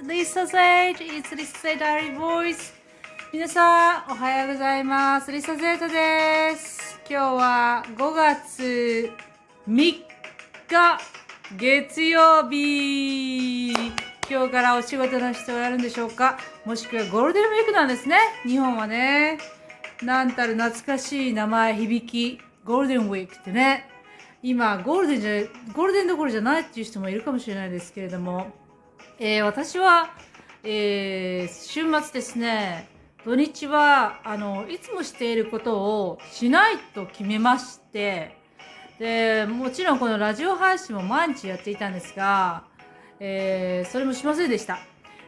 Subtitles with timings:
[0.00, 1.04] is Lisa Zeta.
[1.04, 2.72] It's Lisa Zed Diary Voice.
[3.32, 5.30] 皆さん、おはようございます。
[5.30, 6.98] リサゼータです。
[7.08, 9.10] 今日は5月
[9.68, 10.02] 3日
[11.56, 13.72] 月曜日。
[14.30, 16.38] 今日からお仕事の人はやるんでしょうか？
[16.64, 18.18] もしくはゴールデンウィークなんですね。
[18.44, 19.38] 日本はね。
[20.02, 22.40] なんたる懐かしい名前、響き。
[22.64, 23.86] ゴールデンウィークってね。
[24.42, 25.32] 今、ゴールデンじゃ、
[25.74, 28.52] ゴールデンどころじゃないっていう人もいるかもしれないですけれども、
[29.22, 30.14] えー私は、
[30.64, 32.88] えー週末ですね、
[33.22, 38.34] 土日は、あの、いつもしていることをしないと決めまして、
[38.98, 42.64] で、もちろんこのラジオ配信も毎日やっていたんですが、
[43.20, 44.78] えーそれもしませんでした。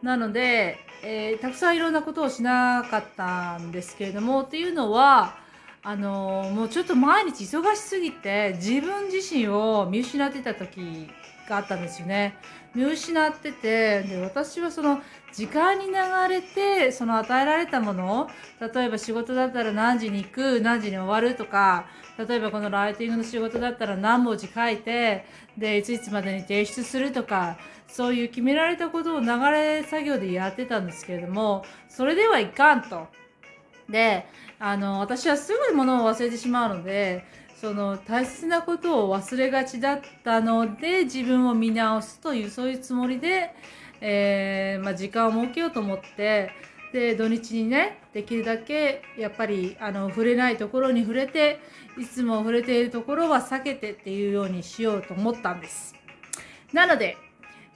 [0.00, 5.36] なので、えーたくさんいろんなことをしなかったんですけれども、っていうのは、
[5.82, 11.10] あのもうちょっと毎日忙しすぎて自分自身を見失ってた時
[11.48, 12.36] があったんですよね。
[12.74, 15.00] 見失っててで私はその
[15.32, 15.92] 時間に流
[16.28, 18.28] れてその与えられたものを
[18.60, 21.86] 例えば仕事だったら何時に行く何時に終わるとか
[22.18, 25.24] 例えばこのライティングの仕事だったら何文字書いて
[25.56, 33.06] でいついつまでに提出するとかそういう決められたことを流れ作業でやってたんですけれどもそれではいかんと。
[33.88, 34.26] で
[34.58, 37.24] あの私はすぐ物を忘れてしまうので
[37.64, 43.54] その大切なことを忘れがちだったので自分を見直すというそういうつもりで、
[44.02, 46.50] えーまあ、時間を設けようと思って
[46.92, 51.58] で土日にねできるだけやっぱりあの触れないところに触れて
[51.98, 55.94] いつも触れているところは避けてっていうようにしようと思ったんです。
[56.74, 57.16] なので、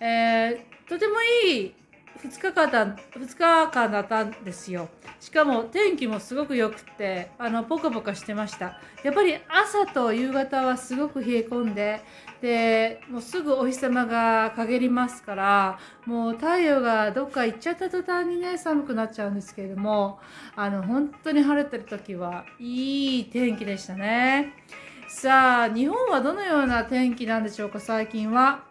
[0.00, 1.14] えーとても
[1.46, 1.74] いい
[2.22, 4.88] 2日間だ2日間だったんですよ。
[5.20, 8.80] しかも天気もすごく良くて、あの、ポカポカしてました。
[9.02, 12.00] やっぱり朝と夕方はすごく冷え込んで、
[12.40, 20.18] で、もうすぐお日様が陰りますから、もう太陽がどっか行っちゃった途端にね、寒くなっちゃうんですけれども、
[20.56, 24.54] あの、本当に晴れてる時はいい天気でしたね。
[25.08, 28.67] さあ、日本はどのような天気なんでしょうか、最近は？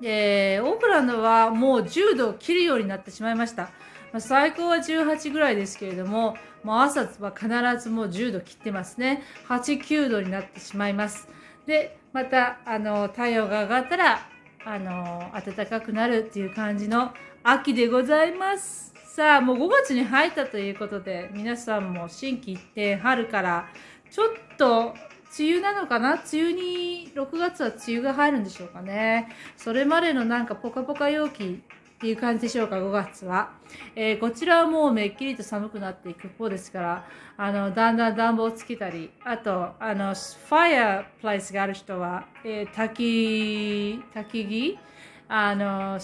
[0.00, 3.64] オークランドはもう10度を切るようになってしまいました。
[4.12, 7.48] まあ最高は18ぐらいですけれども、もう朝は必
[7.82, 9.22] ずもう10度切ってますね。
[9.48, 11.28] 8、9度になってしまいます。
[11.66, 14.28] で、また、あの、太陽が上がったら、
[14.64, 17.12] あの、暖かくなるっていう感じの
[17.44, 18.94] 秋でございます。
[19.04, 23.68] さあ、もう5月に入ったということで、皆さんも心機一転、春から、
[24.10, 24.94] ちょっと、
[25.38, 26.14] 梅雨なのかな？
[26.14, 29.28] 梅雨に、6月は梅雨が入るんでしょうかね。
[29.56, 33.50] それまでのなんかポカポカ陽気っていう感じでしょうか、5月は。
[33.94, 44.78] えーこちらはもうめっきりと寒くなっていく方ですから、あの、だんだん暖房をつけたり、あと、あの、ファイアプレイスがある人は、えー焚き、焚き木？
[45.28, 45.98] あの、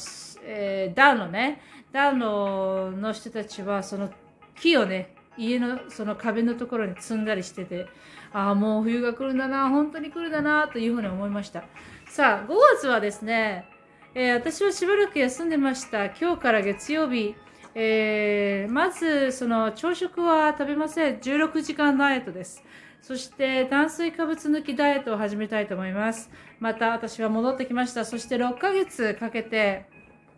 [0.44, 1.62] えー暖炉ね、
[1.92, 4.10] 暖炉の人たちは、その
[4.56, 7.86] 木をね、家のその壁のところに積んだりしてて、
[8.32, 11.64] ああ、もう冬が来るんだな、本当に来るんだな、というふうに思いました。
[12.08, 13.66] さあ、5月はですね、
[14.14, 16.06] えー私はしばらく休んでました。
[16.06, 17.34] 今日から月曜日、
[17.74, 21.16] えーまず、その朝食は食べません。
[21.16, 22.62] 16時間ダイエットです。
[23.00, 26.30] そして炭水化物抜きダイエットを始めたいと思います。
[26.60, 28.04] また私は戻ってきました。
[28.04, 29.86] そして6ヶ月かけて、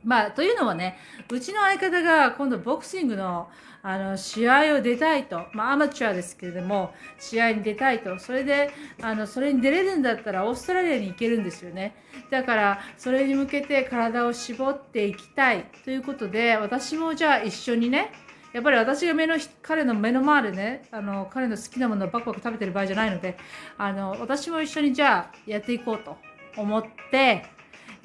[0.04, 0.98] まあ、というのはね、
[1.30, 3.48] うちの相方が今度ボクシングの
[3.86, 8.70] あの試合を出たいと、まあ、アマチュアですけれども、試合に出たいと、それで、
[9.02, 11.94] あのそれに出れるんだったらオーストラリアに行けるんですよね。
[12.30, 18.10] だから、それに向けて体を絞っていきたいということで、私もじゃあ一緒にね、
[18.54, 23.36] やっぱり私が目の彼の目の前でねあの彼の好きなものをバクバク食べてる場合じゃないので
[23.76, 26.16] あの私も一緒にじゃあやっていこうと
[26.56, 27.46] 思って、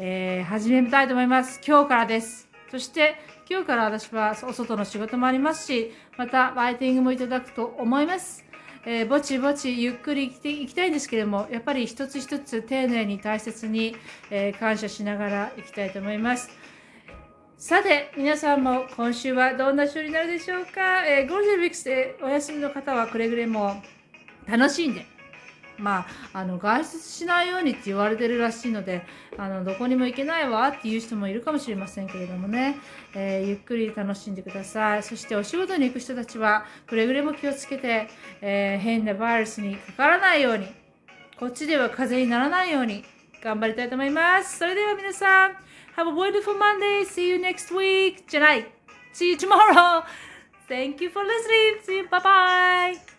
[0.01, 1.59] えー始めたいと思います。
[1.67, 2.47] 今日からです。
[2.71, 3.15] そして
[3.49, 8.45] 今日から私はお外の仕事もありますしまたライティングもいただくと思います。
[8.85, 13.93] えーぼちぼちゆっくり生きていきたいんですけれどもやっぱり一つ一つ丁寧に大切に、
[14.31, 16.49] えー感謝しながらいきたいと思います。
[17.57, 23.83] さて、皆さんも今週はどんな週になるでしょうか、えーゴールデンウィークスでお休みの方はくれぐれも
[24.47, 25.05] 楽しんで、
[25.79, 29.03] まあ、あの外出しないようにって言われてるらしいので
[29.37, 32.77] あのどこにも行けないわっていう人もいるかもしれませんけれどもね、
[33.15, 38.07] えーゆっくり楽しんでくださいそしてお仕事に行く人たちはくれぐれも気をつけて、
[38.41, 40.67] えー変なバイルスにかからないように
[41.39, 43.03] こっちでは風邪にならないように
[43.41, 44.57] 頑張りたいと思います。
[44.57, 45.51] それでは皆さん、
[45.95, 47.05] Have a wonderful Monday.
[47.05, 48.23] See you next week.
[48.27, 48.67] じゃない。
[49.13, 50.03] See you tomorrow.
[50.67, 51.81] Thank you for listening.
[51.85, 52.07] See you.
[52.09, 53.18] Bye bye.